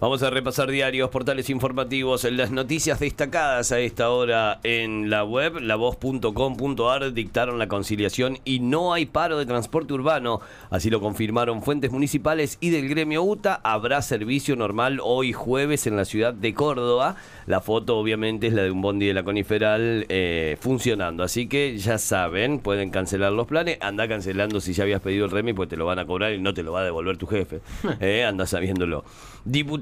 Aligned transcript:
Vamos 0.00 0.22
a 0.22 0.30
repasar 0.30 0.70
diarios, 0.70 1.10
portales 1.10 1.50
informativos, 1.50 2.24
las 2.24 2.50
noticias 2.50 3.00
destacadas 3.00 3.70
a 3.70 3.80
esta 3.80 4.08
hora 4.08 4.58
en 4.62 5.10
la 5.10 5.24
web, 5.24 5.60
lavoz.com.ar 5.60 7.12
dictaron 7.12 7.58
la 7.58 7.68
conciliación 7.68 8.38
y 8.46 8.60
no 8.60 8.94
hay 8.94 9.04
paro 9.04 9.36
de 9.36 9.44
transporte 9.44 9.92
urbano. 9.92 10.40
Así 10.70 10.88
lo 10.88 11.02
confirmaron 11.02 11.62
fuentes 11.62 11.92
municipales 11.92 12.56
y 12.62 12.70
del 12.70 12.88
gremio 12.88 13.22
UTA. 13.22 13.60
Habrá 13.62 14.00
servicio 14.00 14.56
normal 14.56 15.00
hoy 15.04 15.34
jueves 15.34 15.86
en 15.86 15.96
la 15.96 16.06
ciudad 16.06 16.32
de 16.32 16.54
Córdoba. 16.54 17.16
La 17.46 17.60
foto 17.60 17.98
obviamente 17.98 18.46
es 18.46 18.54
la 18.54 18.62
de 18.62 18.70
un 18.70 18.80
bondi 18.80 19.06
de 19.06 19.12
la 19.12 19.22
Coniferal 19.22 20.06
eh, 20.08 20.56
funcionando. 20.60 21.24
Así 21.24 21.46
que 21.46 21.76
ya 21.76 21.98
saben, 21.98 22.60
pueden 22.60 22.88
cancelar 22.90 23.32
los 23.32 23.46
planes. 23.46 23.76
Anda 23.82 24.08
cancelando 24.08 24.62
si 24.62 24.72
ya 24.72 24.84
habías 24.84 25.02
pedido 25.02 25.26
el 25.26 25.30
remi, 25.30 25.52
pues 25.52 25.68
te 25.68 25.76
lo 25.76 25.84
van 25.84 25.98
a 25.98 26.06
cobrar 26.06 26.32
y 26.32 26.40
no 26.40 26.54
te 26.54 26.62
lo 26.62 26.72
va 26.72 26.80
a 26.80 26.84
devolver 26.84 27.18
tu 27.18 27.26
jefe. 27.26 27.60
Eh, 28.00 28.24
anda 28.24 28.46
sabiéndolo. 28.46 29.04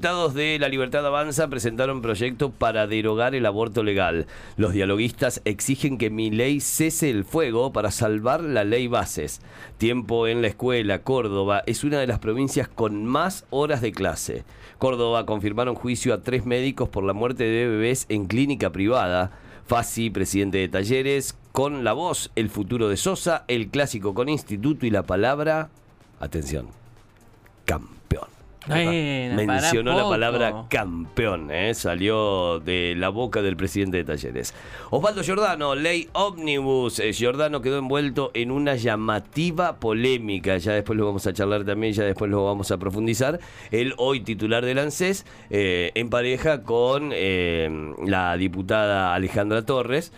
De 0.09 0.57
La 0.57 0.69
Libertad 0.69 1.05
Avanza 1.05 1.49
presentaron 1.49 2.01
proyecto 2.01 2.49
para 2.49 2.87
derogar 2.87 3.35
el 3.35 3.45
aborto 3.45 3.83
legal. 3.83 4.25
Los 4.57 4.73
dialoguistas 4.73 5.39
exigen 5.45 5.99
que 5.99 6.09
mi 6.09 6.31
ley 6.31 6.61
cese 6.61 7.11
el 7.11 7.25
fuego 7.25 7.71
para 7.71 7.91
salvar 7.91 8.41
la 8.41 8.63
ley 8.63 8.87
bases. 8.87 9.39
Tiempo 9.77 10.25
en 10.25 10.41
la 10.41 10.47
escuela, 10.47 11.03
Córdoba 11.03 11.61
es 11.67 11.83
una 11.83 11.99
de 11.99 12.07
las 12.07 12.17
provincias 12.17 12.67
con 12.67 13.05
más 13.05 13.45
horas 13.51 13.81
de 13.81 13.91
clase. 13.91 14.45
Córdoba 14.79 15.27
confirmaron 15.27 15.75
juicio 15.75 16.15
a 16.15 16.23
tres 16.23 16.43
médicos 16.43 16.89
por 16.89 17.03
la 17.03 17.13
muerte 17.13 17.43
de 17.43 17.67
bebés 17.67 18.07
en 18.09 18.25
clínica 18.25 18.71
privada. 18.71 19.29
Fasi, 19.67 20.09
presidente 20.09 20.57
de 20.57 20.69
Talleres, 20.69 21.37
con 21.51 21.83
la 21.83 21.93
voz, 21.93 22.31
el 22.35 22.49
futuro 22.49 22.89
de 22.89 22.97
Sosa, 22.97 23.45
el 23.47 23.67
clásico 23.67 24.15
con 24.15 24.27
Instituto 24.27 24.87
y 24.87 24.89
la 24.89 25.03
palabra, 25.03 25.69
atención, 26.19 26.69
campeón. 27.65 27.98
Mencionó 28.67 29.95
la 29.95 30.07
palabra 30.07 30.65
campeón, 30.69 31.49
¿eh? 31.49 31.73
salió 31.73 32.59
de 32.59 32.93
la 32.97 33.09
boca 33.09 33.41
del 33.41 33.55
presidente 33.55 33.97
de 33.97 34.03
Talleres. 34.03 34.53
Osvaldo 34.89 35.23
Giordano, 35.23 35.75
ley 35.75 36.09
ómnibus. 36.13 36.99
Eh, 36.99 37.13
Giordano 37.13 37.61
quedó 37.61 37.79
envuelto 37.79 38.31
en 38.33 38.51
una 38.51 38.75
llamativa 38.75 39.77
polémica. 39.77 40.57
Ya 40.57 40.73
después 40.73 40.97
lo 40.97 41.05
vamos 41.05 41.25
a 41.25 41.33
charlar 41.33 41.63
también, 41.63 41.93
ya 41.93 42.03
después 42.03 42.29
lo 42.29 42.43
vamos 42.45 42.71
a 42.71 42.77
profundizar. 42.77 43.39
Él, 43.71 43.93
hoy 43.97 44.19
titular 44.19 44.65
del 44.65 44.79
ANSES, 44.79 45.25
eh, 45.49 45.91
en 45.95 46.09
pareja 46.09 46.63
con 46.63 47.11
eh, 47.13 47.69
la 48.05 48.35
diputada 48.35 49.15
Alejandra 49.15 49.65
Torres. 49.65 50.11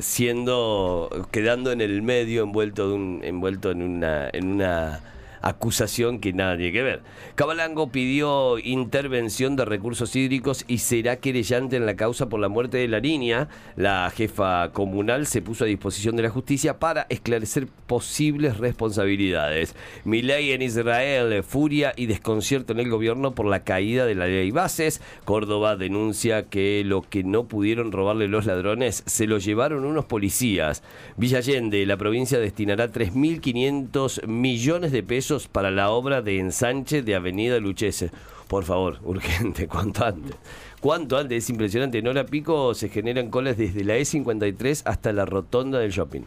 siendo 0.00 1.10
quedando 1.30 1.72
en 1.72 1.80
el 1.80 2.02
medio 2.02 2.42
envuelto 2.42 2.88
de 2.88 2.94
un, 2.94 3.20
envuelto 3.22 3.70
en 3.70 3.82
una 3.82 4.30
en 4.32 4.52
una 4.52 5.02
acusación 5.42 6.20
que 6.20 6.32
nada 6.32 6.56
tiene 6.56 6.72
que 6.72 6.82
ver. 6.82 7.02
Cabalango 7.34 7.90
pidió 7.90 8.58
intervención 8.58 9.56
de 9.56 9.64
recursos 9.64 10.14
hídricos 10.16 10.64
y 10.68 10.78
será 10.78 11.16
querellante 11.16 11.76
en 11.76 11.86
la 11.86 11.96
causa 11.96 12.28
por 12.28 12.40
la 12.40 12.48
muerte 12.48 12.78
de 12.78 12.88
la 12.88 13.00
niña. 13.00 13.48
La 13.76 14.10
jefa 14.14 14.70
comunal 14.72 15.26
se 15.26 15.42
puso 15.42 15.64
a 15.64 15.68
disposición 15.68 16.16
de 16.16 16.22
la 16.22 16.30
justicia 16.30 16.78
para 16.78 17.06
esclarecer 17.08 17.68
posibles 17.86 18.58
responsabilidades. 18.58 19.74
Milei 20.04 20.52
en 20.52 20.62
Israel, 20.62 21.42
furia 21.42 21.92
y 21.96 22.06
desconcierto 22.06 22.72
en 22.72 22.80
el 22.80 22.90
gobierno 22.90 23.34
por 23.34 23.46
la 23.46 23.64
caída 23.64 24.06
de 24.06 24.14
la 24.14 24.26
ley 24.26 24.50
bases. 24.50 25.00
Córdoba 25.24 25.76
denuncia 25.76 26.44
que 26.48 26.82
lo 26.84 27.02
que 27.02 27.24
no 27.24 27.44
pudieron 27.48 27.92
robarle 27.92 28.28
los 28.28 28.46
ladrones 28.46 29.02
se 29.06 29.26
lo 29.26 29.38
llevaron 29.38 29.84
unos 29.84 30.04
policías. 30.04 30.82
Villa 31.16 31.38
Allende, 31.38 31.86
la 31.86 31.96
provincia 31.96 32.38
destinará 32.38 32.90
3.500 32.90 34.26
millones 34.26 34.92
de 34.92 35.02
pesos 35.02 35.27
para 35.52 35.70
la 35.70 35.90
obra 35.90 36.22
de 36.22 36.38
ensanche 36.38 37.02
de 37.02 37.14
Avenida 37.14 37.60
Luchese. 37.60 38.10
Por 38.48 38.64
favor, 38.64 38.98
urgente, 39.04 39.68
cuanto 39.68 40.04
antes. 40.04 40.34
Cuanto 40.80 41.18
antes, 41.18 41.44
es 41.44 41.50
impresionante. 41.50 41.98
En 41.98 42.08
hora 42.08 42.24
pico 42.24 42.74
se 42.74 42.88
generan 42.88 43.30
colas 43.30 43.58
desde 43.58 43.84
la 43.84 43.98
E53 43.98 44.82
hasta 44.86 45.12
la 45.12 45.26
rotonda 45.26 45.78
del 45.78 45.90
shopping. 45.90 46.22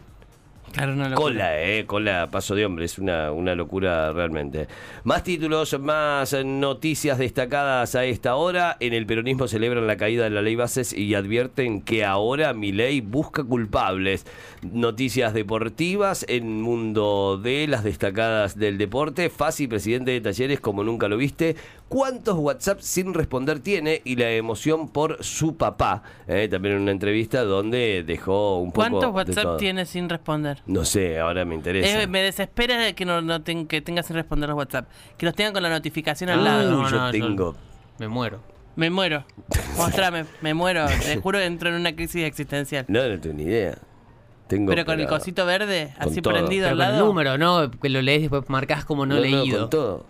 Cola, 1.14 1.62
eh, 1.62 1.86
cola, 1.86 2.28
paso 2.30 2.54
de 2.54 2.66
hombre, 2.66 2.84
es 2.84 2.98
una, 2.98 3.32
una 3.32 3.54
locura 3.54 4.12
realmente. 4.12 4.68
Más 5.04 5.22
títulos, 5.22 5.78
más 5.78 6.34
noticias 6.44 7.18
destacadas 7.18 7.94
a 7.94 8.04
esta 8.04 8.36
hora. 8.36 8.76
En 8.80 8.92
el 8.92 9.06
peronismo 9.06 9.48
celebran 9.48 9.86
la 9.86 9.96
caída 9.96 10.24
de 10.24 10.30
la 10.30 10.42
ley 10.42 10.56
bases 10.56 10.92
y 10.92 11.14
advierten 11.14 11.82
que 11.82 12.04
ahora 12.04 12.52
mi 12.54 12.72
ley 12.72 13.00
busca 13.00 13.44
culpables. 13.44 14.26
Noticias 14.62 15.34
deportivas 15.34 16.24
en 16.28 16.62
mundo 16.62 17.40
de 17.42 17.66
las 17.66 17.84
destacadas 17.84 18.58
del 18.58 18.78
deporte. 18.78 19.30
Fácil, 19.30 19.68
presidente 19.68 20.12
de 20.12 20.20
talleres, 20.20 20.60
como 20.60 20.84
nunca 20.84 21.08
lo 21.08 21.16
viste. 21.16 21.56
¿Cuántos 21.88 22.38
WhatsApp 22.38 22.80
sin 22.80 23.12
responder 23.12 23.60
tiene? 23.60 24.00
Y 24.04 24.16
la 24.16 24.30
emoción 24.30 24.88
por 24.88 25.22
su 25.22 25.56
papá. 25.56 26.02
Eh, 26.26 26.48
también 26.50 26.76
en 26.76 26.82
una 26.82 26.90
entrevista 26.90 27.44
donde 27.44 28.02
dejó 28.06 28.58
un 28.60 28.72
poco. 28.72 28.80
¿Cuántos 28.80 29.02
de 29.02 29.08
WhatsApp 29.08 29.58
tiene 29.58 29.84
sin 29.84 30.08
responder? 30.08 30.61
No 30.66 30.84
sé, 30.84 31.18
ahora 31.18 31.44
me 31.44 31.54
interesa. 31.56 32.02
Eh, 32.02 32.06
me 32.06 32.22
desespera 32.22 32.92
que 32.92 33.04
no, 33.04 33.20
no 33.20 33.42
ten- 33.42 33.66
que 33.66 33.80
tengas 33.80 34.06
sin 34.06 34.14
responder 34.16 34.48
los 34.48 34.56
WhatsApp. 34.58 34.88
Que 35.18 35.26
los 35.26 35.34
tengan 35.34 35.52
con 35.52 35.62
la 35.62 35.68
notificación 35.70 36.30
al 36.30 36.44
lado. 36.44 36.70
yo 36.70 36.90
no, 36.90 36.90
yo- 36.90 37.10
tengo. 37.10 37.56
Me 37.98 38.06
muero. 38.08 38.40
Me 38.76 38.88
muero. 38.88 39.24
Mostrame, 39.76 40.24
me 40.40 40.54
muero. 40.54 40.86
Te 40.86 41.16
juro 41.18 41.38
que 41.38 41.44
entro 41.46 41.68
en 41.68 41.74
una 41.74 41.94
crisis 41.94 42.24
existencial. 42.24 42.84
No, 42.88 43.06
no 43.06 43.20
tengo 43.20 43.36
ni 43.36 43.42
idea. 43.42 43.76
Tengo 44.46 44.68
Pero 44.70 44.84
con 44.84 45.00
el 45.00 45.06
para- 45.06 45.18
cosito 45.18 45.44
verde, 45.46 45.92
con 45.98 46.08
así 46.10 46.22
todo. 46.22 46.34
prendido 46.34 46.68
Pero 46.68 46.72
al 46.72 46.78
con 46.78 46.86
el 46.86 46.92
lado. 46.92 47.06
número, 47.06 47.38
¿no? 47.38 47.70
Que 47.70 47.88
lo 47.88 48.00
lees 48.02 48.18
y 48.18 48.22
después 48.22 48.48
marcas 48.48 48.84
como 48.84 49.04
no, 49.04 49.16
leído. 49.18 49.60
con 49.60 49.70
todo. 49.70 50.06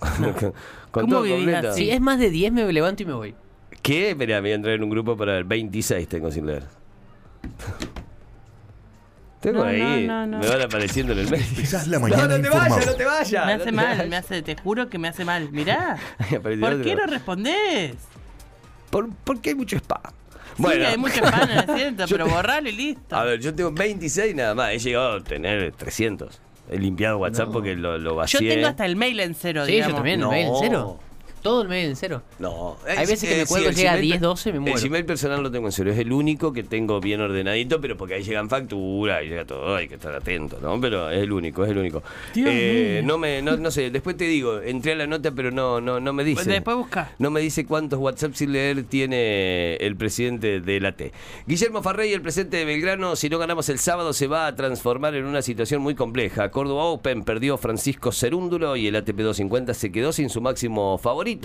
con 0.00 0.52
¿Cómo 0.90 1.06
todo 1.08 1.22
vivís 1.22 1.38
completo. 1.38 1.68
así? 1.70 1.84
Si 1.84 1.90
es 1.90 2.00
más 2.00 2.18
de 2.18 2.30
10 2.30 2.52
me 2.52 2.70
levanto 2.72 3.02
y 3.02 3.06
me 3.06 3.14
voy. 3.14 3.34
¿Qué? 3.82 4.14
Me 4.14 4.26
voy 4.40 4.50
a 4.50 4.54
entrar 4.54 4.74
en 4.74 4.82
un 4.84 4.90
grupo 4.90 5.16
para 5.16 5.38
el 5.38 5.44
26 5.44 6.06
tengo 6.08 6.30
sin 6.30 6.46
leer. 6.46 6.64
Tengo 9.46 9.62
No, 9.62 9.70
ahí, 9.70 10.08
no, 10.08 10.26
no, 10.26 10.26
no. 10.26 10.38
me 10.40 10.48
van 10.48 10.62
apareciendo 10.62 11.12
en 11.12 11.20
el 11.20 11.30
mail. 11.30 11.44
Empezás 11.48 11.86
la 11.86 11.98
No, 11.98 12.08
mañana 12.08 12.22
no 12.26 12.28
te 12.34 12.36
informado. 12.48 12.70
vayas, 12.74 12.86
no 12.88 12.94
te 12.94 13.04
vayas. 13.04 13.46
Me 13.46 13.52
no 13.52 13.56
hace 13.62 13.64
te 13.66 13.72
mal, 13.72 13.86
vayas. 13.86 14.08
me 14.08 14.16
hace, 14.16 14.42
te 14.42 14.56
juro 14.56 14.88
que 14.88 14.98
me 14.98 15.06
hace 15.06 15.24
mal. 15.24 15.48
Mirá. 15.52 15.96
¿Por 16.42 16.82
qué 16.82 16.96
no 16.96 17.06
respondés? 17.06 17.94
Por- 18.90 19.08
porque 19.22 19.50
hay 19.50 19.54
mucho 19.54 19.76
spam. 19.76 20.00
Sí, 20.56 20.64
hay 20.66 20.96
mucho 20.98 21.20
pan 21.20 21.42
en 21.48 21.50
el 21.50 21.58
asiento, 21.70 22.06
Yo 22.06 22.16
pero 22.16 22.26
te- 22.26 22.32
borralo 22.32 22.68
y 22.68 22.72
listo. 22.72 23.14
A 23.14 23.22
ver, 23.22 23.38
yo 23.38 23.54
tengo 23.54 23.70
26 23.70 24.34
nada 24.34 24.54
más. 24.56 24.70
He 24.72 24.78
llegado 24.80 25.12
a 25.18 25.20
tener 25.22 25.70
300. 25.70 26.40
He 26.68 26.78
limpiado 26.78 27.18
WhatsApp 27.18 27.50
porque 27.52 27.76
lo, 27.76 27.98
lo 27.98 28.10
Yo 28.10 28.16
vacié. 28.16 28.40
tengo 28.54 28.66
hasta 28.66 28.84
el 28.84 28.96
mail 28.96 29.20
en 29.20 29.36
cero, 29.36 29.64
Sí, 29.64 29.70
digamos. 29.72 29.92
yo 29.92 29.96
también, 29.98 30.18
No. 30.18 30.26
el 30.32 30.32
mail 30.32 30.46
en 30.48 30.54
cero. 30.60 30.98
Todo 31.46 31.62
el 31.62 31.68
mail 31.68 31.88
en 31.90 31.96
cero. 31.96 32.22
No. 32.38 32.76
Hay 32.86 33.06
veces 33.06 33.28
que 33.28 33.34
eh, 33.36 33.38
me 33.40 33.46
cuelgo, 33.46 33.68
el 33.70 33.74
llega 33.76 33.92
a 33.92 33.96
Gmail- 33.96 34.00
10, 34.02 34.20
12, 34.20 34.52
me 34.52 34.60
muero. 34.60 34.76
El 34.78 34.84
Gmail 34.88 35.04
personal 35.04 35.42
lo 35.42 35.50
tengo 35.50 35.66
en 35.68 35.72
cero. 35.72 35.90
Es 35.92 35.98
el 35.98 36.12
único 36.12 36.52
que 36.52 36.62
tengo 36.62 37.00
bien 37.00 37.20
ordenadito, 37.20 37.80
pero 37.80 37.96
porque 37.96 38.14
ahí 38.14 38.22
llegan 38.22 38.48
facturas, 38.48 39.18
ahí 39.20 39.28
llega 39.28 39.44
todo, 39.44 39.76
hay 39.76 39.88
que 39.88 39.94
estar 39.94 40.14
atento, 40.14 40.58
¿no? 40.60 40.80
Pero 40.80 41.10
es 41.10 41.22
el 41.22 41.32
único, 41.32 41.64
es 41.64 41.70
el 41.70 41.78
único. 41.78 42.02
Dios 42.34 42.48
Eh, 42.50 42.98
mío. 43.02 43.06
no 43.12 43.18
me, 43.18 43.42
no, 43.42 43.56
no 43.56 43.70
sé, 43.70 43.90
después 43.90 44.16
te 44.16 44.24
digo, 44.24 44.60
entré 44.60 44.92
a 44.92 44.96
la 44.96 45.06
nota, 45.06 45.30
pero 45.32 45.50
no, 45.50 45.80
no, 45.80 46.00
no 46.00 46.12
me 46.12 46.24
dice. 46.24 46.36
Pues 46.36 46.46
después 46.46 46.76
busca. 46.76 47.12
No 47.18 47.30
me 47.30 47.40
dice 47.40 47.64
cuántos 47.66 47.98
WhatsApp 47.98 48.34
sin 48.34 48.52
leer 48.52 48.84
tiene 48.84 49.76
el 49.76 49.96
presidente 49.96 50.60
de 50.60 50.80
la 50.80 50.92
T. 50.92 51.12
Guillermo 51.46 51.82
Farrey, 51.82 52.12
el 52.12 52.22
presidente 52.22 52.56
de 52.58 52.64
Belgrano, 52.64 53.16
si 53.16 53.28
no 53.28 53.38
ganamos 53.38 53.68
el 53.68 53.78
sábado, 53.78 54.12
se 54.12 54.26
va 54.26 54.46
a 54.46 54.54
transformar 54.56 55.14
en 55.14 55.24
una 55.24 55.42
situación 55.42 55.82
muy 55.82 55.94
compleja. 55.94 56.50
Córdoba 56.50 56.84
Open 56.84 57.22
perdió 57.24 57.56
Francisco 57.58 58.12
Cerúndulo 58.12 58.76
y 58.76 58.86
el 58.88 58.96
ATP 58.96 59.16
250 59.18 59.74
se 59.74 59.92
quedó 59.92 60.12
sin 60.12 60.28
su 60.30 60.40
máximo 60.40 60.98
favorito. 60.98 61.35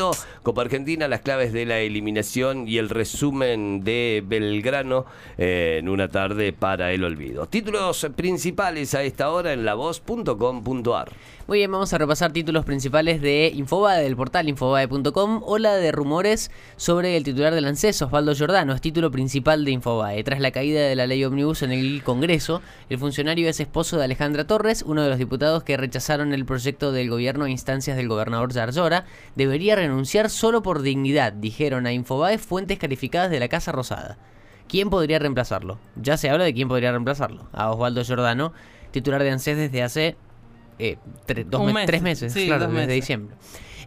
Copa 0.43 0.61
Argentina, 0.61 1.07
las 1.07 1.21
claves 1.21 1.53
de 1.53 1.65
la 1.65 1.79
eliminación 1.79 2.67
y 2.67 2.77
el 2.77 2.89
resumen 2.89 3.83
de 3.83 4.23
Belgrano 4.25 5.05
eh, 5.37 5.77
en 5.79 5.89
una 5.89 6.07
tarde 6.07 6.53
para 6.53 6.91
el 6.91 7.03
olvido. 7.03 7.45
Títulos 7.47 8.07
principales 8.15 8.95
a 8.95 9.03
esta 9.03 9.29
hora 9.29 9.53
en 9.53 9.65
lavoz.com.ar. 9.65 11.11
Muy 11.51 11.57
bien, 11.57 11.71
vamos 11.73 11.91
a 11.91 11.97
repasar 11.97 12.31
títulos 12.31 12.63
principales 12.63 13.21
de 13.21 13.51
Infobae, 13.53 14.01
del 14.01 14.15
portal 14.15 14.47
infobae.com. 14.47 15.41
Ola 15.45 15.75
de 15.75 15.91
rumores 15.91 16.49
sobre 16.77 17.17
el 17.17 17.25
titular 17.25 17.53
del 17.53 17.65
ANSES, 17.65 18.03
Osvaldo 18.03 18.33
Giordano, 18.33 18.71
es 18.71 18.79
título 18.79 19.11
principal 19.11 19.65
de 19.65 19.71
Infobae. 19.71 20.23
Tras 20.23 20.39
la 20.39 20.51
caída 20.51 20.79
de 20.79 20.95
la 20.95 21.07
ley 21.07 21.25
Omnibus 21.25 21.63
en 21.63 21.73
el 21.73 22.03
Congreso, 22.03 22.61
el 22.89 22.99
funcionario 22.99 23.49
es 23.49 23.59
esposo 23.59 23.97
de 23.97 24.05
Alejandra 24.05 24.47
Torres, 24.47 24.81
uno 24.87 25.03
de 25.03 25.09
los 25.09 25.17
diputados 25.17 25.63
que 25.63 25.75
rechazaron 25.75 26.31
el 26.31 26.45
proyecto 26.45 26.93
del 26.93 27.09
gobierno 27.09 27.43
a 27.43 27.49
instancias 27.49 27.97
del 27.97 28.07
gobernador 28.07 28.53
Zarzora. 28.53 29.03
Debería 29.35 29.75
renunciar 29.75 30.29
solo 30.29 30.63
por 30.63 30.81
dignidad, 30.81 31.33
dijeron 31.33 31.85
a 31.85 31.91
Infobae 31.91 32.37
fuentes 32.37 32.79
calificadas 32.79 33.29
de 33.29 33.41
la 33.41 33.49
Casa 33.49 33.73
Rosada. 33.73 34.17
¿Quién 34.69 34.89
podría 34.89 35.19
reemplazarlo? 35.19 35.79
Ya 35.97 36.15
se 36.15 36.29
habla 36.29 36.45
de 36.45 36.53
quién 36.53 36.69
podría 36.69 36.91
reemplazarlo. 36.91 37.49
A 37.51 37.69
Osvaldo 37.71 38.05
Giordano, 38.05 38.53
titular 38.91 39.21
de 39.21 39.31
ANSES 39.31 39.57
desde 39.57 39.83
hace 39.83 40.15
eh, 40.81 40.97
tre- 41.27 41.45
dos 41.45 41.71
mes. 41.71 41.85
tres 41.85 42.01
meses, 42.01 42.33
Sí, 42.33 42.47
claro, 42.47 42.65
desde 42.67 42.73
meses. 42.75 42.95
diciembre. 42.95 43.35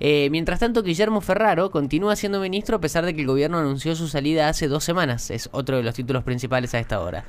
Eh, 0.00 0.28
mientras 0.30 0.58
tanto, 0.58 0.82
Guillermo 0.82 1.20
Ferraro 1.20 1.70
continúa 1.70 2.16
siendo 2.16 2.40
ministro 2.40 2.76
a 2.76 2.80
pesar 2.80 3.04
de 3.06 3.14
que 3.14 3.20
el 3.20 3.26
gobierno 3.26 3.58
anunció 3.58 3.94
su 3.94 4.08
salida 4.08 4.48
hace 4.48 4.66
dos 4.66 4.82
semanas. 4.84 5.30
Es 5.30 5.48
otro 5.52 5.76
de 5.76 5.82
los 5.84 5.94
títulos 5.94 6.24
principales 6.24 6.74
a 6.74 6.80
esta 6.80 7.00
hora. 7.00 7.24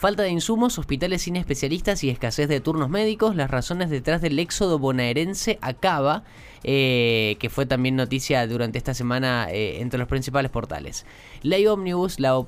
Falta 0.00 0.22
de 0.22 0.30
insumos, 0.30 0.78
hospitales 0.78 1.20
sin 1.20 1.36
especialistas 1.36 2.02
y 2.04 2.08
escasez 2.08 2.48
de 2.48 2.60
turnos 2.60 2.88
médicos, 2.88 3.36
las 3.36 3.50
razones 3.50 3.90
detrás 3.90 4.22
del 4.22 4.38
éxodo 4.38 4.78
bonaerense 4.78 5.58
acaba, 5.60 6.24
eh, 6.64 7.36
que 7.38 7.50
fue 7.50 7.66
también 7.66 7.96
noticia 7.96 8.46
durante 8.46 8.78
esta 8.78 8.94
semana 8.94 9.48
eh, 9.50 9.82
entre 9.82 9.98
los 9.98 10.08
principales 10.08 10.50
portales. 10.50 11.04
Ley 11.42 11.66
Omnibus, 11.66 12.18
la 12.18 12.42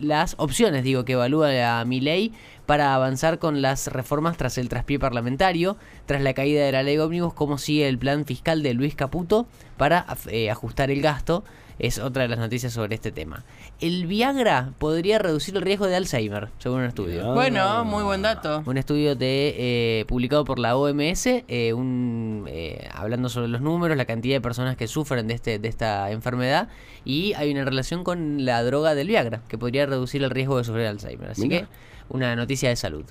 las 0.00 0.34
opciones 0.36 0.84
digo 0.84 1.06
que 1.06 1.14
evalúa 1.14 1.80
a 1.80 1.84
mi 1.86 2.02
ley 2.02 2.34
para 2.66 2.94
avanzar 2.94 3.38
con 3.38 3.62
las 3.62 3.86
reformas 3.86 4.36
tras 4.36 4.58
el 4.58 4.68
traspié 4.68 4.98
parlamentario, 4.98 5.78
tras 6.04 6.20
la 6.20 6.34
caída 6.34 6.62
de 6.66 6.72
la 6.72 6.82
ley 6.82 6.98
Omnibus, 6.98 7.32
cómo 7.32 7.56
sigue 7.56 7.88
el 7.88 7.96
plan 7.96 8.26
fiscal 8.26 8.62
de 8.62 8.74
Luis 8.74 8.94
Caputo 8.94 9.46
para 9.78 10.04
eh, 10.26 10.50
ajustar 10.50 10.90
el 10.90 11.00
gasto 11.00 11.42
es 11.78 11.98
otra 11.98 12.22
de 12.22 12.28
las 12.28 12.38
noticias 12.38 12.72
sobre 12.72 12.94
este 12.94 13.12
tema. 13.12 13.44
El 13.80 14.06
Viagra 14.06 14.72
podría 14.78 15.18
reducir 15.18 15.56
el 15.56 15.62
riesgo 15.62 15.86
de 15.86 15.96
Alzheimer, 15.96 16.48
según 16.58 16.80
un 16.80 16.86
estudio. 16.86 17.32
Bueno, 17.34 17.84
muy 17.84 18.02
buen 18.02 18.22
dato. 18.22 18.62
Un 18.66 18.78
estudio 18.78 19.14
de, 19.14 19.54
eh, 19.58 20.04
publicado 20.06 20.44
por 20.44 20.58
la 20.58 20.76
OMS, 20.76 21.44
eh, 21.46 21.72
un, 21.72 22.46
eh, 22.48 22.88
hablando 22.92 23.28
sobre 23.28 23.48
los 23.48 23.60
números, 23.60 23.96
la 23.96 24.06
cantidad 24.06 24.36
de 24.36 24.40
personas 24.40 24.76
que 24.76 24.88
sufren 24.88 25.28
de, 25.28 25.34
este, 25.34 25.58
de 25.58 25.68
esta 25.68 26.10
enfermedad, 26.10 26.68
y 27.04 27.34
hay 27.34 27.52
una 27.52 27.64
relación 27.64 28.04
con 28.04 28.44
la 28.44 28.62
droga 28.64 28.94
del 28.94 29.08
Viagra, 29.08 29.42
que 29.48 29.58
podría 29.58 29.86
reducir 29.86 30.22
el 30.22 30.30
riesgo 30.30 30.58
de 30.58 30.64
sufrir 30.64 30.86
Alzheimer. 30.86 31.30
Así 31.30 31.48
que, 31.48 31.66
una 32.08 32.34
noticia 32.36 32.68
de 32.68 32.76
salud. 32.76 33.04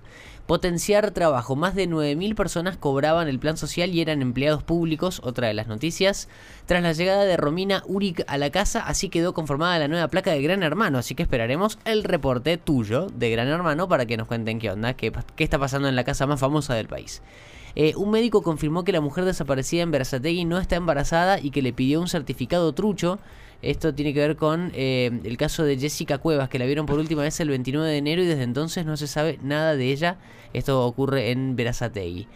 Potenciar 0.48 1.12
trabajo. 1.12 1.58
Más 1.58 1.76
de 1.76 1.90
9.000 1.90 2.34
personas 2.34 2.78
cobraban 2.78 3.28
el 3.28 3.38
plan 3.38 3.58
social 3.58 3.94
y 3.94 4.00
eran 4.00 4.22
empleados 4.22 4.64
públicos, 4.64 5.20
otra 5.24 5.50
de 5.50 5.54
las 5.54 5.68
noticias. 5.68 6.30
Tras 6.66 6.82
la 6.82 6.94
llegada 6.94 7.26
de 7.26 7.36
Romina 7.36 7.84
Uric 7.86 8.24
a 8.28 8.38
la 8.38 8.50
casa, 8.58 8.80
así 8.80 9.10
quedó 9.10 9.36
conformada 9.36 9.78
la 9.78 9.88
nueva 9.88 10.08
placa 10.08 10.32
de 10.32 10.42
Gran 10.42 10.64
Hermano. 10.64 10.98
Así 10.98 11.14
que 11.14 11.22
esperaremos 11.22 11.78
el 11.86 12.04
reporte 12.04 12.58
tuyo 12.58 13.06
de 13.06 13.30
Gran 13.30 13.48
Hermano 13.50 13.88
para 13.88 14.08
que 14.08 14.18
nos 14.18 14.26
cuenten 14.26 14.58
qué 14.58 14.72
onda, 14.72 14.96
qué, 14.96 15.12
qué 15.36 15.44
está 15.44 15.60
pasando 15.60 15.88
en 15.88 15.96
la 15.96 16.04
casa 16.04 16.26
más 16.26 16.40
famosa 16.40 16.74
del 16.74 16.88
país. 16.88 17.22
Eh, 17.76 17.94
un 17.96 18.10
médico 18.10 18.42
confirmó 18.42 18.84
que 18.84 18.92
la 18.92 19.00
mujer 19.00 19.26
desaparecida 19.26 19.84
en 19.84 19.92
Berazategui 19.92 20.44
no 20.46 20.58
está 20.58 20.76
embarazada 20.76 21.40
y 21.40 21.52
que 21.52 21.62
le 21.62 21.72
pidió 21.72 22.02
un 22.02 22.08
certificado 22.08 22.74
trucho. 22.74 23.20
Esto 23.62 23.94
tiene 23.94 24.12
que 24.12 24.22
ver 24.22 24.38
con 24.38 24.72
eh, 24.74 25.12
el 25.24 25.38
caso 25.38 25.64
de 25.64 25.78
Jessica 25.78 26.18
Cuevas, 26.18 26.50
que 26.50 26.58
la 26.58 26.66
vieron 26.66 26.88
por 26.88 26.98
última 26.98 27.22
vez 27.22 27.40
el 27.40 27.50
29 27.50 27.88
de 27.88 27.98
enero 27.98 28.24
y 28.24 28.26
desde 28.26 28.42
entonces 28.42 28.88
no 28.88 28.98
se 28.98 29.06
sabe 29.06 29.38
nada 29.44 29.76
de 29.76 29.92
ella. 29.92 30.18
Esto 30.54 30.84
ocurre 30.84 31.30
en 31.30 31.56
Berazategui. 31.56 32.28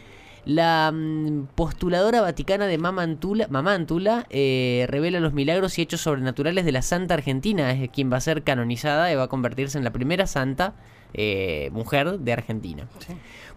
La 0.45 0.91
mm, 0.91 1.49
postuladora 1.55 2.21
vaticana 2.21 2.65
de 2.65 2.77
Mamantula, 2.77 3.47
Mamantula 3.49 4.25
eh, 4.29 4.85
revela 4.89 5.19
los 5.19 5.33
milagros 5.33 5.77
y 5.77 5.83
hechos 5.83 6.01
sobrenaturales 6.01 6.65
de 6.65 6.71
la 6.71 6.81
Santa 6.81 7.13
Argentina. 7.13 7.71
Es 7.71 7.89
quien 7.89 8.11
va 8.11 8.17
a 8.17 8.21
ser 8.21 8.43
canonizada 8.43 9.11
y 9.11 9.15
va 9.15 9.23
a 9.23 9.27
convertirse 9.27 9.77
en 9.77 9.83
la 9.83 9.91
primera 9.91 10.25
santa 10.25 10.73
eh, 11.13 11.69
mujer 11.73 12.19
de 12.19 12.33
Argentina. 12.33 12.87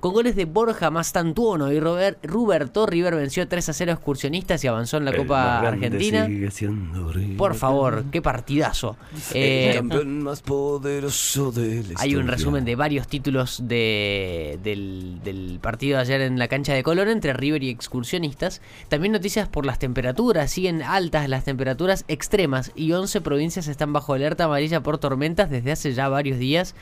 Con 0.00 0.12
goles 0.12 0.36
de 0.36 0.44
Borja 0.44 0.90
Mastantuono 0.90 1.72
y 1.72 1.80
Robert, 1.80 2.18
Ruberto, 2.26 2.84
River 2.84 3.14
venció 3.14 3.48
3 3.48 3.70
a 3.70 3.72
0 3.72 3.92
a 3.92 3.94
excursionistas 3.94 4.62
y 4.62 4.66
avanzó 4.66 4.98
en 4.98 5.06
la 5.06 5.16
Copa 5.16 5.60
Argentina. 5.60 6.28
Por 7.38 7.54
favor, 7.54 8.04
qué 8.12 8.20
partidazo. 8.20 8.98
Eh, 9.32 9.70
el 9.70 9.76
campeón 9.76 10.22
más 10.22 10.42
poderoso 10.42 11.52
del 11.52 11.94
hay 11.96 12.16
un 12.16 12.28
resumen 12.28 12.66
de 12.66 12.76
varios 12.76 13.08
títulos 13.08 13.62
de, 13.66 14.58
del, 14.62 15.20
del 15.24 15.58
partido 15.62 15.96
de 15.96 16.02
ayer 16.02 16.20
en 16.20 16.38
la 16.38 16.48
cancha 16.48 16.74
de 16.74 16.82
Colón 16.82 17.08
entre 17.08 17.32
River 17.32 17.62
y 17.62 17.70
excursionistas. 17.70 18.60
También 18.88 19.12
noticias 19.12 19.48
por 19.48 19.64
las 19.64 19.78
temperaturas. 19.78 20.50
Siguen 20.50 20.82
altas 20.82 21.30
las 21.30 21.44
temperaturas 21.44 22.04
extremas 22.08 22.72
y 22.74 22.92
11 22.92 23.22
provincias 23.22 23.68
están 23.68 23.92
bajo 23.94 24.12
alerta 24.12 24.44
amarilla 24.44 24.82
por 24.82 24.98
tormentas 24.98 25.48
desde 25.48 25.72
hace 25.72 25.94
ya 25.94 26.08
varios 26.08 26.38
días. 26.38 26.74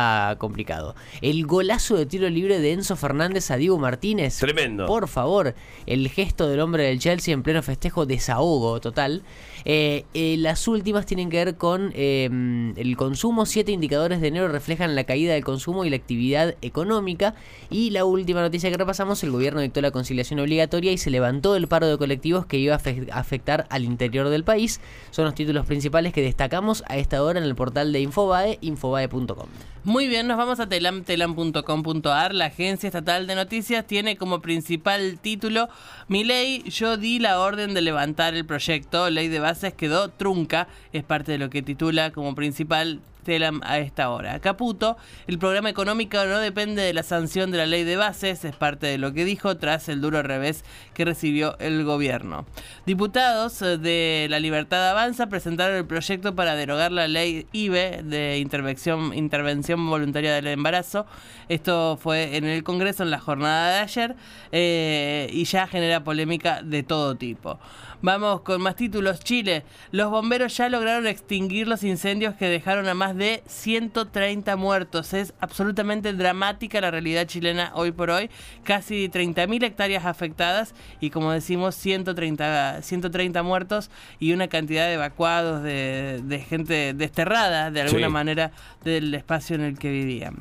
Está 0.00 0.36
complicado. 0.38 0.94
El 1.20 1.44
golazo 1.46 1.94
de 1.96 2.06
tiro 2.06 2.28
libre 2.30 2.58
de 2.58 2.72
Enzo 2.72 2.96
Fernández 2.96 3.50
a 3.50 3.56
Diego 3.56 3.78
Martínez. 3.78 4.38
Tremendo. 4.38 4.86
Por 4.86 5.08
favor, 5.08 5.54
el 5.86 6.08
gesto 6.08 6.48
del 6.48 6.60
hombre 6.60 6.84
del 6.84 6.98
Chelsea 6.98 7.34
en 7.34 7.42
pleno 7.42 7.62
festejo, 7.62 8.06
desahogo 8.06 8.80
total. 8.80 9.22
Eh, 9.66 10.06
eh, 10.14 10.36
las 10.38 10.66
últimas 10.68 11.04
tienen 11.04 11.28
que 11.28 11.44
ver 11.44 11.56
con 11.56 11.92
eh, 11.94 12.72
el 12.76 12.96
consumo. 12.96 13.44
Siete 13.44 13.72
indicadores 13.72 14.22
de 14.22 14.28
enero 14.28 14.48
reflejan 14.48 14.94
la 14.94 15.04
caída 15.04 15.34
del 15.34 15.44
consumo 15.44 15.84
y 15.84 15.90
la 15.90 15.96
actividad 15.96 16.54
económica. 16.62 17.34
Y 17.68 17.90
la 17.90 18.06
última 18.06 18.40
noticia 18.40 18.70
que 18.70 18.78
repasamos, 18.78 19.22
el 19.22 19.30
gobierno 19.32 19.60
dictó 19.60 19.82
la 19.82 19.90
conciliación 19.90 20.40
obligatoria 20.40 20.92
y 20.92 20.98
se 20.98 21.10
levantó 21.10 21.56
el 21.56 21.68
paro 21.68 21.88
de 21.88 21.98
colectivos 21.98 22.46
que 22.46 22.56
iba 22.56 22.74
a 22.74 22.78
afe- 22.78 23.08
afectar 23.12 23.66
al 23.68 23.84
interior 23.84 24.30
del 24.30 24.44
país. 24.44 24.80
Son 25.10 25.26
los 25.26 25.34
títulos 25.34 25.66
principales 25.66 26.14
que 26.14 26.22
destacamos 26.22 26.82
a 26.88 26.96
esta 26.96 27.22
hora 27.22 27.38
en 27.38 27.44
el 27.44 27.54
portal 27.54 27.92
de 27.92 28.00
Infobae, 28.00 28.56
infobae.com. 28.62 29.48
Muy 29.90 30.06
bien, 30.06 30.28
nos 30.28 30.36
vamos 30.36 30.60
a 30.60 30.68
telam, 30.68 31.02
telam.com.ar. 31.02 32.32
La 32.32 32.44
agencia 32.44 32.86
estatal 32.86 33.26
de 33.26 33.34
noticias 33.34 33.84
tiene 33.84 34.16
como 34.16 34.40
principal 34.40 35.18
título 35.18 35.68
Mi 36.06 36.22
ley, 36.22 36.62
yo 36.70 36.96
di 36.96 37.18
la 37.18 37.40
orden 37.40 37.74
de 37.74 37.80
levantar 37.80 38.34
el 38.34 38.46
proyecto. 38.46 39.10
Ley 39.10 39.26
de 39.26 39.40
bases 39.40 39.74
quedó 39.74 40.08
trunca. 40.08 40.68
Es 40.92 41.02
parte 41.02 41.32
de 41.32 41.38
lo 41.38 41.50
que 41.50 41.62
titula 41.62 42.12
como 42.12 42.36
principal 42.36 43.00
Telam 43.22 43.60
a 43.64 43.78
esta 43.78 44.10
hora. 44.10 44.40
Caputo, 44.40 44.96
el 45.26 45.38
programa 45.38 45.70
económico 45.70 46.24
no 46.24 46.38
depende 46.38 46.82
de 46.82 46.92
la 46.92 47.02
sanción 47.02 47.50
de 47.50 47.58
la 47.58 47.66
ley 47.66 47.84
de 47.84 47.96
bases, 47.96 48.44
es 48.44 48.56
parte 48.56 48.86
de 48.86 48.98
lo 48.98 49.12
que 49.12 49.24
dijo 49.24 49.56
tras 49.56 49.88
el 49.88 50.00
duro 50.00 50.22
revés 50.22 50.64
que 50.94 51.04
recibió 51.04 51.56
el 51.58 51.84
gobierno. 51.84 52.46
Diputados 52.86 53.62
eh, 53.62 53.78
de 53.78 54.26
La 54.30 54.40
Libertad 54.40 54.90
Avanza 54.90 55.28
presentaron 55.28 55.76
el 55.76 55.86
proyecto 55.86 56.34
para 56.34 56.54
derogar 56.54 56.92
la 56.92 57.08
ley 57.08 57.46
IBE 57.52 58.02
de 58.02 58.38
intervención, 58.38 59.14
intervención 59.14 59.88
voluntaria 59.88 60.34
del 60.34 60.46
embarazo. 60.48 61.06
Esto 61.48 61.98
fue 62.00 62.36
en 62.36 62.44
el 62.44 62.62
Congreso 62.62 63.02
en 63.02 63.10
la 63.10 63.18
jornada 63.18 63.74
de 63.74 63.78
ayer 63.78 64.16
eh, 64.52 65.28
y 65.32 65.44
ya 65.44 65.66
genera 65.66 66.04
polémica 66.04 66.62
de 66.62 66.82
todo 66.82 67.16
tipo. 67.16 67.58
Vamos 68.02 68.40
con 68.40 68.62
más 68.62 68.76
títulos. 68.76 69.20
Chile. 69.20 69.62
Los 69.92 70.10
bomberos 70.10 70.56
ya 70.56 70.70
lograron 70.70 71.06
extinguir 71.06 71.68
los 71.68 71.82
incendios 71.84 72.34
que 72.34 72.46
dejaron 72.48 72.88
a 72.88 72.94
más 72.94 73.14
de 73.14 73.42
130 73.46 74.56
muertos. 74.56 75.12
Es 75.12 75.34
absolutamente 75.40 76.14
dramática 76.14 76.80
la 76.80 76.90
realidad 76.90 77.26
chilena 77.26 77.72
hoy 77.74 77.92
por 77.92 78.08
hoy. 78.10 78.30
Casi 78.64 79.08
30.000 79.10 79.64
hectáreas 79.64 80.06
afectadas 80.06 80.74
y 81.00 81.10
como 81.10 81.30
decimos 81.32 81.74
130, 81.74 82.80
130 82.82 83.42
muertos 83.42 83.90
y 84.18 84.32
una 84.32 84.48
cantidad 84.48 84.86
de 84.86 84.94
evacuados, 84.94 85.62
de, 85.62 86.20
de 86.24 86.38
gente 86.40 86.94
desterrada 86.94 87.70
de 87.70 87.82
alguna 87.82 88.06
Sí. 88.06 88.12
manera 88.12 88.50
del 88.82 89.12
espacio 89.14 89.56
en 89.56 89.62
el 89.62 89.78
que 89.78 89.90
vivían. 89.90 90.36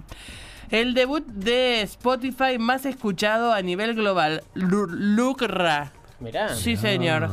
El 0.72 0.94
debut 0.94 1.26
de 1.26 1.82
Spotify 1.82 2.58
más 2.58 2.86
escuchado 2.86 3.52
a 3.52 3.62
nivel 3.62 3.96
global, 3.96 4.44
Lu- 4.54 4.88
Lucra. 4.88 5.92
Mirá. 6.20 6.56
Sí, 6.56 6.76
señor. 6.76 7.30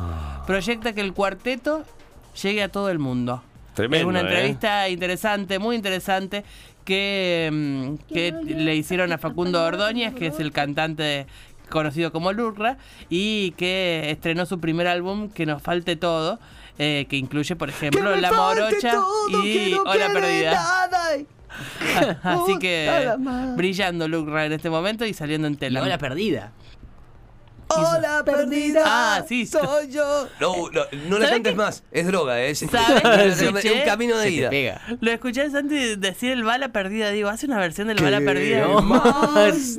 Proyecta 0.47 0.93
que 0.93 1.01
el 1.01 1.13
cuarteto 1.13 1.85
llegue 2.43 2.63
a 2.63 2.69
todo 2.69 2.91
el 2.91 2.99
mundo. 2.99 3.43
Tremendo, 3.75 4.03
Es 4.03 4.09
una 4.09 4.21
¿eh? 4.21 4.23
entrevista 4.23 4.89
interesante, 4.89 5.59
muy 5.59 5.77
interesante, 5.77 6.45
que, 6.85 7.51
mm, 7.53 8.13
que 8.13 8.33
le 8.33 8.75
hicieron 8.77 9.13
a 9.13 9.19
Facundo 9.19 9.63
Ordóñez, 9.63 10.15
que 10.15 10.29
es 10.29 10.41
el 10.41 10.53
cantante 10.53 11.27
conocido 11.69 12.13
como 12.13 12.33
Lurra, 12.33 12.79
y 13.11 13.51
que 13.53 14.11
estrenó 14.11 14.47
su 14.47 14.61
primer 14.61 14.87
álbum, 14.87 15.29
Que 15.31 15.47
nos 15.47 15.61
falte 15.63 15.97
todo, 15.97 16.39
eh, 16.79 17.07
que 17.11 17.17
incluye, 17.17 17.57
por 17.57 17.69
ejemplo, 17.69 18.15
La 18.17 18.33
Morocha 18.33 18.95
y 19.45 19.75
Hola 19.75 20.13
Perdida. 20.13 20.89
Así 22.23 22.59
que 22.59 23.13
brillando 23.57 24.09
Lurra 24.09 24.45
en 24.47 24.53
este 24.53 24.71
momento 24.71 25.05
y 25.07 25.13
saliendo 25.15 25.49
en 25.49 25.55
Y 25.55 25.57
tela. 25.57 25.81
la 25.87 25.99
perdida. 25.99 26.53
Hola 27.69 28.23
Perdida. 28.25 28.83
Ah, 28.85 29.25
sí. 29.29 29.45
Soy 29.47 29.91
yo. 29.91 30.29
No, 30.41 30.71
no, 30.71 30.83
no 31.09 31.19
la 31.19 31.27
¿Sabe 31.27 31.37
cantes 31.37 31.57
más. 31.57 31.83
Es 31.91 32.07
droga, 32.07 32.41
¿eh? 32.41 32.51
Es, 32.51 32.61
¿Sabe 32.61 33.03
qué 33.63 33.69
es 33.69 33.75
un 33.75 33.85
camino 33.85 34.17
de 34.17 34.25
Se 34.25 34.29
te 34.31 34.35
ida. 34.37 34.51
pega. 34.51 34.81
Lo 35.01 35.11
escuché 35.11 35.43
a 35.43 35.51
Santi 35.51 35.97
decir 35.97 36.33
el 36.33 36.45
bala 36.45 36.69
perdida. 36.69 37.11
Digo, 37.11 37.29
hace 37.29 37.47
una 37.47 37.59
versión 37.59 37.89
del 37.89 37.99
bala 38.03 38.21
perdida. 38.21 38.67
¿Qué 38.67 38.83
más? 38.83 39.77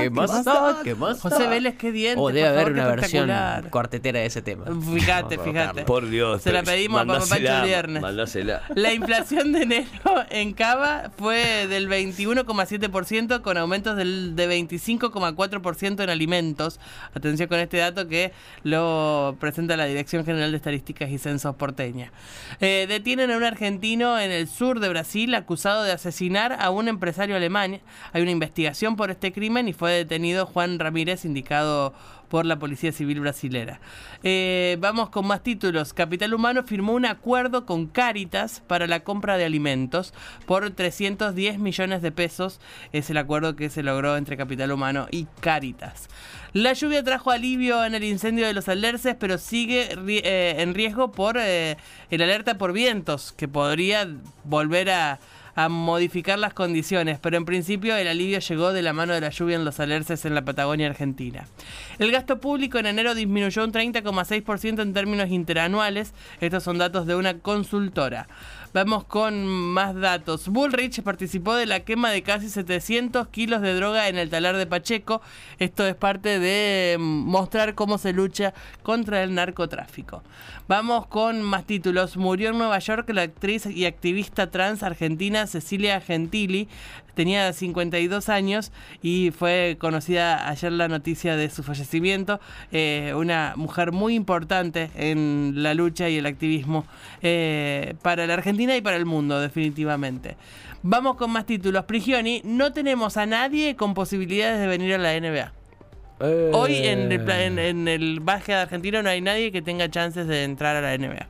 ¿Qué 0.00 0.10
más? 0.10 0.76
¿Qué 0.84 0.94
más 0.94 1.20
José? 1.20 1.46
Vélez, 1.46 1.76
qué 1.76 1.92
diente. 1.92 2.20
O 2.20 2.28
debe 2.30 2.48
por 2.50 2.58
haber 2.58 2.72
una 2.72 2.86
versión 2.88 3.30
cuartetera 3.70 4.20
de 4.20 4.26
ese 4.26 4.42
tema. 4.42 4.66
Fíjate, 4.94 5.38
fíjate. 5.38 5.84
Por 5.84 6.08
Dios. 6.08 6.42
Se 6.42 6.52
la 6.52 6.62
pedimos 6.62 7.00
a 7.00 7.06
Papá 7.06 7.36
el 7.36 7.66
viernes. 7.66 8.02
Mandásela. 8.02 8.62
La 8.74 8.92
inflación 8.92 9.52
de 9.52 9.62
enero 9.62 9.88
en 10.28 10.52
Cava 10.52 11.10
fue 11.16 11.66
del 11.66 11.88
21,7% 11.88 13.40
con 13.40 13.56
aumentos 13.56 13.96
del, 13.96 14.36
de 14.36 14.48
25,4% 14.48 16.02
en 16.04 16.10
alimentos. 16.10 16.78
Atención 17.14 17.29
Con 17.30 17.58
este 17.60 17.78
dato 17.78 18.08
que 18.08 18.32
lo 18.64 19.36
presenta 19.38 19.76
la 19.76 19.84
Dirección 19.86 20.24
General 20.24 20.50
de 20.50 20.56
Estadísticas 20.56 21.10
y 21.10 21.18
Censos 21.18 21.54
porteña. 21.54 22.12
Eh, 22.60 22.86
detienen 22.88 23.30
a 23.30 23.36
un 23.36 23.44
argentino 23.44 24.18
en 24.18 24.30
el 24.30 24.48
sur 24.48 24.80
de 24.80 24.88
Brasil 24.88 25.34
acusado 25.34 25.84
de 25.84 25.92
asesinar 25.92 26.56
a 26.60 26.70
un 26.70 26.88
empresario 26.88 27.36
alemán. 27.36 27.80
Hay 28.12 28.22
una 28.22 28.30
investigación 28.32 28.96
por 28.96 29.10
este 29.10 29.32
crimen 29.32 29.68
y 29.68 29.72
fue 29.72 29.92
detenido 29.92 30.44
Juan 30.44 30.78
Ramírez, 30.78 31.24
indicado 31.24 31.94
por 32.30 32.46
la 32.46 32.58
Policía 32.58 32.92
Civil 32.92 33.20
brasilera. 33.20 33.80
Eh, 34.22 34.78
vamos 34.80 35.10
con 35.10 35.26
más 35.26 35.42
títulos. 35.42 35.92
Capital 35.92 36.32
Humano 36.32 36.62
firmó 36.62 36.94
un 36.94 37.04
acuerdo 37.04 37.66
con 37.66 37.86
Cáritas 37.86 38.62
para 38.66 38.86
la 38.86 39.00
compra 39.00 39.36
de 39.36 39.44
alimentos 39.44 40.14
por 40.46 40.70
310 40.70 41.58
millones 41.58 42.00
de 42.00 42.12
pesos. 42.12 42.60
Es 42.92 43.10
el 43.10 43.18
acuerdo 43.18 43.56
que 43.56 43.68
se 43.68 43.82
logró 43.82 44.16
entre 44.16 44.36
Capital 44.36 44.72
Humano 44.72 45.08
y 45.10 45.26
Cáritas. 45.40 46.08
La 46.52 46.72
lluvia 46.72 47.04
trajo 47.04 47.30
alivio 47.30 47.84
en 47.84 47.94
el 47.94 48.04
incendio 48.04 48.46
de 48.46 48.54
los 48.54 48.68
alerces, 48.68 49.16
pero 49.18 49.36
sigue 49.36 49.88
eh, 49.92 50.56
en 50.58 50.74
riesgo 50.74 51.12
por 51.12 51.36
eh, 51.36 51.76
el 52.10 52.22
alerta 52.22 52.58
por 52.58 52.72
vientos, 52.72 53.32
que 53.32 53.48
podría 53.48 54.08
volver 54.44 54.90
a 54.90 55.20
a 55.54 55.68
modificar 55.68 56.38
las 56.38 56.54
condiciones, 56.54 57.18
pero 57.20 57.36
en 57.36 57.44
principio 57.44 57.96
el 57.96 58.08
alivio 58.08 58.38
llegó 58.38 58.72
de 58.72 58.82
la 58.82 58.92
mano 58.92 59.12
de 59.12 59.20
la 59.20 59.30
lluvia 59.30 59.56
en 59.56 59.64
los 59.64 59.80
alerces 59.80 60.24
en 60.24 60.34
la 60.34 60.44
Patagonia 60.44 60.86
Argentina. 60.86 61.46
El 61.98 62.10
gasto 62.10 62.40
público 62.40 62.78
en 62.78 62.86
enero 62.86 63.14
disminuyó 63.14 63.64
un 63.64 63.72
30,6% 63.72 64.82
en 64.82 64.92
términos 64.92 65.30
interanuales, 65.30 66.14
estos 66.40 66.62
son 66.62 66.78
datos 66.78 67.06
de 67.06 67.14
una 67.14 67.38
consultora. 67.38 68.28
Vamos 68.72 69.02
con 69.02 69.46
más 69.46 69.96
datos. 69.96 70.46
Bullrich 70.46 71.02
participó 71.02 71.54
de 71.56 71.66
la 71.66 71.80
quema 71.80 72.10
de 72.10 72.22
casi 72.22 72.48
700 72.48 73.26
kilos 73.26 73.62
de 73.62 73.74
droga 73.74 74.08
en 74.08 74.16
el 74.16 74.30
talar 74.30 74.56
de 74.56 74.66
Pacheco. 74.66 75.22
Esto 75.58 75.84
es 75.84 75.96
parte 75.96 76.38
de 76.38 76.96
mm, 76.96 77.02
mostrar 77.02 77.74
cómo 77.74 77.98
se 77.98 78.12
lucha 78.12 78.54
contra 78.84 79.24
el 79.24 79.34
narcotráfico. 79.34 80.22
Vamos 80.68 81.08
con 81.08 81.42
más 81.42 81.64
títulos. 81.64 82.16
Murió 82.16 82.50
en 82.50 82.58
Nueva 82.58 82.78
York 82.78 83.10
la 83.10 83.22
actriz 83.22 83.66
y 83.66 83.86
activista 83.86 84.52
trans 84.52 84.84
argentina 84.84 85.48
Cecilia 85.48 86.00
Gentili. 86.00 86.68
Tenía 87.20 87.52
52 87.52 88.30
años 88.30 88.72
y 89.02 89.30
fue 89.30 89.76
conocida 89.78 90.48
ayer 90.48 90.72
la 90.72 90.88
noticia 90.88 91.36
de 91.36 91.50
su 91.50 91.62
fallecimiento. 91.62 92.40
Eh, 92.72 93.12
una 93.14 93.52
mujer 93.56 93.92
muy 93.92 94.14
importante 94.14 94.90
en 94.94 95.52
la 95.56 95.74
lucha 95.74 96.08
y 96.08 96.16
el 96.16 96.24
activismo 96.24 96.86
eh, 97.20 97.92
para 98.00 98.26
la 98.26 98.32
Argentina 98.32 98.74
y 98.74 98.80
para 98.80 98.96
el 98.96 99.04
mundo, 99.04 99.38
definitivamente. 99.38 100.38
Vamos 100.82 101.16
con 101.16 101.30
más 101.30 101.44
títulos. 101.44 101.84
Prigioni, 101.84 102.40
no 102.42 102.72
tenemos 102.72 103.18
a 103.18 103.26
nadie 103.26 103.76
con 103.76 103.92
posibilidades 103.92 104.58
de 104.58 104.66
venir 104.66 104.94
a 104.94 104.96
la 104.96 105.12
NBA. 105.20 105.52
Eh. 106.20 106.50
Hoy 106.54 106.74
en 106.74 107.12
el, 107.12 107.30
en, 107.30 107.58
en 107.58 107.86
el 107.86 108.20
básquet 108.20 108.54
argentino 108.54 109.02
no 109.02 109.10
hay 109.10 109.20
nadie 109.20 109.52
que 109.52 109.60
tenga 109.60 109.90
chances 109.90 110.26
de 110.26 110.44
entrar 110.44 110.74
a 110.74 110.80
la 110.80 110.96
NBA. 110.96 111.26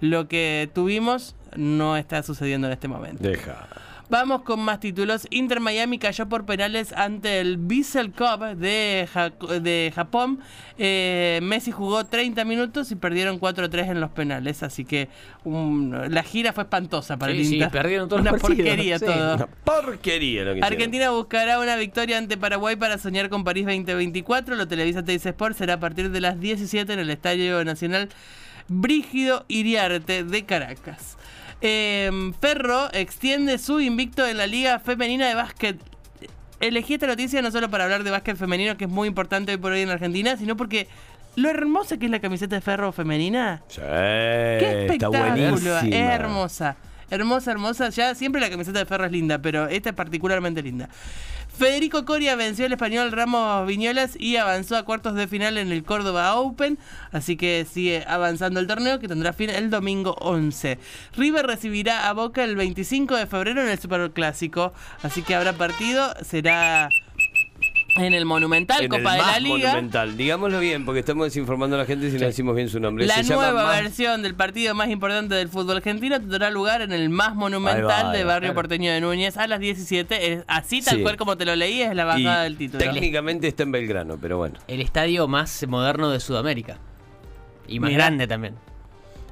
Lo 0.00 0.28
que 0.28 0.70
tuvimos 0.72 1.36
no 1.56 1.98
está 1.98 2.22
sucediendo 2.22 2.68
en 2.68 2.72
este 2.72 2.88
momento. 2.88 3.22
Deja. 3.22 3.68
Vamos 4.08 4.42
con 4.42 4.60
más 4.60 4.78
títulos. 4.78 5.26
Inter 5.30 5.58
Miami 5.58 5.98
cayó 5.98 6.28
por 6.28 6.46
penales 6.46 6.92
ante 6.92 7.40
el 7.40 7.56
Vissel 7.56 8.12
Cup 8.12 8.56
de, 8.56 9.08
de 9.60 9.92
Japón. 9.94 10.38
Eh, 10.78 11.40
Messi 11.42 11.72
jugó 11.72 12.06
30 12.06 12.44
minutos 12.44 12.92
y 12.92 12.96
perdieron 12.96 13.40
4-3 13.40 13.90
en 13.90 14.00
los 14.00 14.10
penales. 14.12 14.62
Así 14.62 14.84
que 14.84 15.08
la 15.44 16.22
gira 16.22 16.52
fue 16.52 16.62
espantosa 16.64 17.16
para 17.16 17.32
sí, 17.32 17.38
el 17.38 17.44
Inter. 17.46 17.68
Sí, 17.68 17.72
perdieron 17.72 18.08
todos 18.08 18.22
Una 18.22 18.30
los 18.30 18.40
porquería 18.40 18.98
Sí. 19.00 19.06
todo. 19.06 19.34
Una 19.34 19.46
porquería 19.46 20.44
lo 20.44 20.54
que 20.54 20.60
Argentina 20.62 21.10
buscará 21.10 21.58
una 21.58 21.74
victoria 21.74 22.18
ante 22.18 22.36
Paraguay 22.36 22.76
para 22.76 22.98
soñar 22.98 23.28
con 23.28 23.42
París 23.42 23.66
2024. 23.66 24.54
Lo 24.54 24.68
televisa 24.68 25.02
Teis 25.04 25.26
Sport 25.26 25.56
será 25.56 25.74
a 25.74 25.80
partir 25.80 26.10
de 26.10 26.20
las 26.20 26.38
17 26.38 26.92
en 26.92 27.00
el 27.00 27.10
Estadio 27.10 27.64
Nacional 27.64 28.08
Brígido 28.68 29.44
Iriarte 29.48 30.22
de 30.22 30.44
Caracas. 30.44 31.16
Eh, 31.60 32.32
Ferro 32.40 32.88
extiende 32.92 33.58
su 33.58 33.80
invicto 33.80 34.26
en 34.26 34.36
la 34.36 34.46
Liga 34.46 34.78
Femenina 34.78 35.28
de 35.28 35.34
Básquet. 35.34 35.78
Elegí 36.60 36.94
esta 36.94 37.06
noticia 37.06 37.42
no 37.42 37.50
solo 37.50 37.70
para 37.70 37.84
hablar 37.84 38.02
de 38.02 38.10
básquet 38.10 38.36
femenino, 38.36 38.76
que 38.76 38.84
es 38.84 38.90
muy 38.90 39.08
importante 39.08 39.52
hoy 39.52 39.58
por 39.58 39.72
hoy 39.72 39.82
en 39.82 39.90
Argentina, 39.90 40.36
sino 40.36 40.56
porque 40.56 40.88
lo 41.34 41.50
hermosa 41.50 41.98
que 41.98 42.06
es 42.06 42.10
la 42.10 42.20
camiseta 42.20 42.56
de 42.56 42.62
Ferro 42.62 42.92
femenina. 42.92 43.62
Sí, 43.68 43.80
¡Qué 43.80 44.86
espectáculo! 44.86 45.78
Es 45.78 45.92
hermosa. 45.92 46.76
Hermosa, 47.10 47.52
hermosa. 47.52 47.88
Ya 47.90 48.14
siempre 48.14 48.40
la 48.40 48.50
camiseta 48.50 48.78
de 48.78 48.86
Ferro 48.86 49.04
es 49.04 49.12
linda, 49.12 49.38
pero 49.38 49.68
esta 49.68 49.90
es 49.90 49.94
particularmente 49.94 50.62
linda. 50.62 50.88
Federico 51.58 52.04
Coria 52.04 52.36
venció 52.36 52.66
al 52.66 52.72
español 52.72 53.12
Ramos 53.12 53.66
Viñolas 53.66 54.14
y 54.20 54.36
avanzó 54.36 54.76
a 54.76 54.82
cuartos 54.82 55.14
de 55.14 55.26
final 55.26 55.56
en 55.56 55.72
el 55.72 55.84
Córdoba 55.84 56.34
Open. 56.34 56.78
Así 57.12 57.38
que 57.38 57.64
sigue 57.64 58.04
avanzando 58.06 58.60
el 58.60 58.66
torneo 58.66 58.98
que 58.98 59.08
tendrá 59.08 59.32
fin 59.32 59.48
el 59.48 59.70
domingo 59.70 60.16
11. 60.20 60.78
River 61.16 61.46
recibirá 61.46 62.10
a 62.10 62.12
Boca 62.12 62.44
el 62.44 62.56
25 62.56 63.16
de 63.16 63.26
febrero 63.26 63.62
en 63.62 63.70
el 63.70 63.78
Superclásico. 63.78 64.74
Así 65.02 65.22
que 65.22 65.34
habrá 65.34 65.54
partido. 65.54 66.12
Será 66.22 66.90
en 67.96 68.14
el 68.14 68.24
Monumental, 68.24 68.82
En 68.82 68.88
Copa 68.88 68.98
el 68.98 69.04
de 69.04 69.18
la 69.18 69.24
más 69.32 69.42
Liga. 69.42 69.56
Digámoslo 69.74 70.16
Digámoslo 70.16 70.60
bien, 70.60 70.84
porque 70.84 71.00
estamos 71.00 71.26
desinformando 71.26 71.76
a 71.76 71.80
la 71.80 71.84
gente 71.86 72.10
si 72.10 72.18
no 72.18 72.26
decimos 72.26 72.54
bien 72.56 72.68
su 72.68 72.78
nombre. 72.80 73.06
La 73.06 73.14
Se 73.14 73.22
llama 73.24 73.42
nueva 73.50 73.64
Más- 73.64 73.82
versión 73.82 74.22
del 74.22 74.34
partido 74.34 74.74
más 74.74 74.90
importante 74.90 75.34
del 75.34 75.48
fútbol 75.48 75.76
argentino 75.78 76.18
tendrá 76.20 76.50
lugar 76.50 76.82
en 76.82 76.92
el 76.92 77.08
más 77.08 77.34
monumental 77.34 78.06
va, 78.06 78.12
de 78.12 78.24
Barrio 78.24 78.48
claro. 78.48 78.54
Porteño 78.54 78.92
de 78.92 79.00
Núñez 79.00 79.36
a 79.36 79.46
las 79.46 79.60
17. 79.60 80.32
Es 80.32 80.44
así 80.46 80.82
tal 80.82 80.96
Sí. 80.96 81.02
cual 81.02 81.16
como 81.16 81.36
te 81.36 81.44
lo 81.44 81.56
leí, 81.56 81.82
es 81.82 81.94
la 81.94 82.02
y 82.02 82.24
bajada 82.24 82.42
del 82.44 82.56
título. 82.56 82.82
Técnicamente 82.82 83.48
está 83.48 83.62
en 83.62 83.72
Belgrano, 83.72 84.18
pero 84.20 84.36
bueno. 84.38 84.58
El 84.68 84.80
estadio 84.80 85.26
más 85.28 85.66
moderno 85.68 86.10
de 86.10 86.20
Sudamérica. 86.20 86.78
Y 87.68 87.80
más 87.80 87.90
Mirá. 87.90 88.04
grande 88.04 88.26
también. 88.26 88.54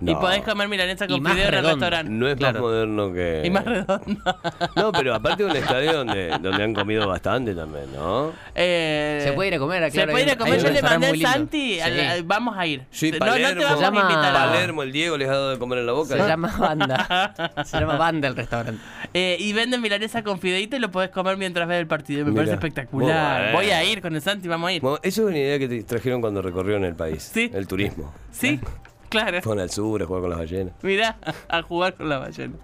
Y 0.00 0.14
podés 0.16 0.42
comer 0.42 0.68
milanesa 0.68 1.06
con 1.06 1.24
fideo 1.24 1.48
en 1.48 1.54
el 1.54 1.64
restaurante. 1.64 2.10
No 2.12 2.28
es 2.28 2.36
Claro. 2.36 2.54
más 2.54 2.62
moderno 2.62 3.12
que. 3.12 3.42
Y 3.44 3.50
más 3.50 3.64
redondo. 3.64 4.20
No, 4.76 4.92
pero 4.92 5.14
aparte 5.14 5.44
de 5.44 5.50
un 5.50 5.56
estadio 5.56 5.92
donde, 5.92 6.28
donde 6.40 6.62
han 6.62 6.74
comido 6.74 7.06
bastante 7.08 7.54
también, 7.54 7.86
¿no? 7.94 8.32
Eh, 8.54 9.20
Se 9.24 9.32
puede 9.32 9.48
ir 9.48 9.54
a 9.54 9.58
comer, 9.58 9.84
Se 9.84 9.90
claro, 9.92 10.12
puede 10.12 10.24
ir 10.24 10.30
a 10.32 10.36
comer. 10.36 10.60
Yo 10.62 10.70
le 10.70 10.82
mandé 10.82 11.12
lindo. 11.12 11.28
Santi. 11.28 11.80
al- 11.80 11.92
Sí. 11.94 12.00
al- 12.00 12.22
vamos 12.24 12.56
a 12.58 12.66
ir. 12.66 12.82
Sí, 12.90 13.10
no, 13.12 13.18
no 13.18 13.24
te 13.24 13.30
Palermo. 13.30 13.62
vamos 13.62 13.78
Se 13.78 13.84
llama- 13.84 14.00
a 14.00 14.10
invitar. 14.12 14.32
Palermo, 14.34 14.82
el 14.82 14.92
Diego 14.92 15.16
les 15.16 15.28
ha 15.28 15.32
dado 15.32 15.50
de 15.50 15.58
comer 15.58 15.78
en 15.78 15.86
la 15.86 15.92
boca. 15.92 16.08
Se 16.16 16.18
llama 16.18 16.54
Banda. 16.58 17.34
Se 17.64 17.78
llama 17.80 17.96
Banda 17.96 18.28
el 18.28 18.36
restaurante. 18.36 18.82
Eh, 19.14 19.36
y 19.38 19.52
venden 19.52 19.80
milanesa 19.80 20.22
con 20.24 20.38
fideito 20.40 20.76
y 20.76 20.80
lo 20.80 20.90
podés 20.90 21.10
comer 21.10 21.36
mientras 21.36 21.68
ves 21.68 21.78
el 21.80 21.86
partido. 21.86 22.24
Me 22.26 22.32
parece 22.32 22.54
espectacular. 22.54 23.52
Voy 23.52 23.70
a 23.70 23.84
ir 23.84 24.00
con 24.02 24.14
el 24.14 24.20
Santi, 24.22 24.48
vamos 24.48 24.68
a 24.68 24.72
ir. 24.72 24.82
Bueno, 24.82 24.98
eso 25.02 25.22
es 25.22 25.28
una 25.28 25.38
idea 25.38 25.58
que 25.58 25.68
te 25.68 25.82
trajeron 25.84 26.20
cuando 26.20 26.42
recorrieron 26.42 26.84
el 26.84 26.94
país. 26.96 27.30
Sí. 27.32 27.50
El 27.54 27.66
turismo. 27.66 28.12
Sí, 28.32 28.58
claro. 29.20 29.42
Fueron 29.42 29.62
al 29.62 29.70
sur 29.70 30.02
a 30.02 30.06
jugar 30.06 30.20
con 30.22 30.30
las 30.30 30.38
ballenas. 30.40 30.74
Mirá, 30.82 31.16
a 31.48 31.62
jugar 31.62 31.94
con 31.94 32.08
la 32.08 32.18
ballena. 32.18 32.54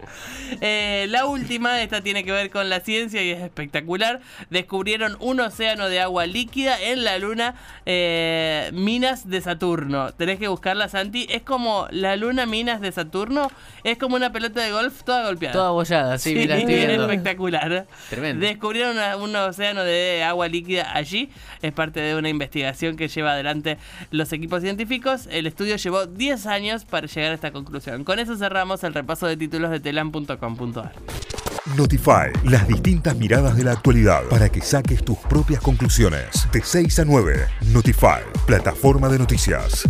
Eh, 0.61 1.07
la 1.09 1.27
última, 1.27 1.81
esta 1.83 2.01
tiene 2.03 2.25
que 2.25 2.33
ver 2.33 2.51
con 2.51 2.69
la 2.69 2.81
ciencia 2.81 3.23
y 3.23 3.31
es 3.31 3.41
espectacular. 3.41 4.21
Descubrieron 4.51 5.17
un 5.21 5.41
océano 5.41 5.89
de 5.89 6.01
agua 6.01 6.27
líquida 6.27 6.81
en 6.81 7.05
la 7.05 7.19
luna 7.19 7.55
eh, 7.87 8.71
Minas 8.73 9.29
de 9.29 9.41
Saturno. 9.41 10.13
Tenés 10.15 10.39
que 10.39 10.49
buscarla, 10.49 10.89
Santi. 10.89 11.27
Es 11.31 11.43
como 11.43 11.87
la 11.91 12.17
luna 12.17 12.47
Minas 12.47 12.81
de 12.81 12.93
Saturno. 12.93 13.51
Es 13.85 13.99
como 13.99 14.17
una 14.17 14.33
pelota 14.33 14.61
de 14.63 14.73
golf 14.73 15.03
toda 15.05 15.25
golpeada. 15.27 15.53
Toda 15.53 15.71
bollada, 15.71 16.19
sí, 16.19 16.31
Sí, 16.35 16.47
la 16.47 16.59
estoy 16.59 16.75
es 16.75 16.87
viendo. 16.87 17.05
espectacular. 17.05 17.87
Tremendo. 18.09 18.45
Descubrieron 18.47 18.93
una- 18.97 19.17
un 19.17 19.35
océano 19.37 19.83
de 19.85 20.23
agua 20.25 20.49
líquida 20.49 20.95
allí. 20.95 21.31
Es 21.63 21.73
parte 21.73 22.01
de 22.01 22.15
una 22.17 22.29
investigación 22.29 22.97
que 22.97 23.09
lleva 23.09 23.33
adelante 23.33 23.79
los 24.11 24.33
equipos 24.33 24.63
científicos. 24.63 25.29
El 25.31 25.47
estudio 25.47 25.77
llevó 25.77 26.07
10 26.41 26.47
años 26.47 26.85
para 26.85 27.07
llegar 27.07 27.33
a 27.33 27.35
esta 27.35 27.53
conclusión. 27.53 28.05
Con 28.05 28.19
eso 28.19 28.37
cerramos 28.37 28.83
el 28.85 28.95
repaso 28.95 29.27
de 29.27 29.37
títulos 29.37 29.71
de 29.71 29.81
telam.com.ar. 29.81 30.93
Notify, 31.77 32.33
las 32.45 32.67
distintas 32.67 33.15
miradas 33.17 33.57
de 33.57 33.65
la 33.65 33.73
actualidad 33.73 34.23
para 34.31 34.49
que 34.49 34.63
saques 34.63 35.05
tus 35.05 35.19
propias 35.19 35.61
conclusiones. 35.61 36.49
De 36.53 36.63
6 36.63 37.01
a 37.01 37.05
9, 37.05 37.47
Notify, 37.73 38.23
plataforma 38.47 39.09
de 39.09 39.19
noticias. 39.19 39.87